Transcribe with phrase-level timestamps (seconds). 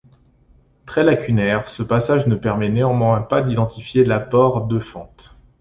[0.87, 5.37] Très lacunaire, ce passage ne permet néanmoins pas d'identifier l'apport d'Euphante.